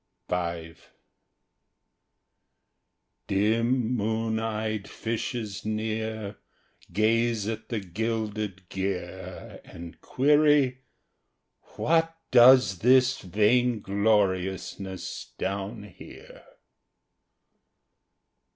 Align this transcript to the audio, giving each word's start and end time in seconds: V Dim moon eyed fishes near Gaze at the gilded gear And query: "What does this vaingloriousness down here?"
V 0.31 0.73
Dim 3.27 3.95
moon 3.95 4.39
eyed 4.39 4.89
fishes 4.89 5.63
near 5.63 6.37
Gaze 6.91 7.47
at 7.47 7.69
the 7.69 7.79
gilded 7.79 8.67
gear 8.69 9.61
And 9.63 10.01
query: 10.01 10.79
"What 11.75 12.17
does 12.31 12.79
this 12.79 13.21
vaingloriousness 13.21 15.33
down 15.37 15.83
here?" 15.83 16.45